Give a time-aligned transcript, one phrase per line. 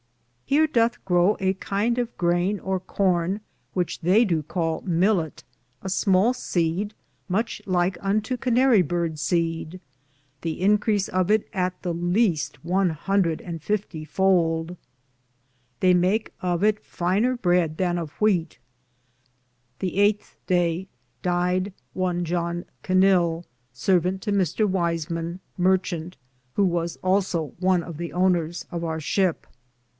[0.47, 3.39] Heare doth grow a kinde of graine or corne,
[3.73, 5.43] which theie do call myllio (millet),
[5.83, 6.93] a small seed
[7.29, 9.79] muche lyke unto canara bird seed.
[10.41, 14.75] The increase of it is at the least one hundrethe and fiftie foulde.
[15.81, 18.57] They make of it finer bread than of wheate.
[19.79, 20.87] The eighte Daye
[21.21, 24.67] Died one John Knill, sarvante to Mr.
[24.69, 26.15] Wyseman, marchante,
[26.55, 29.45] who was also one of the owneres of our shipp.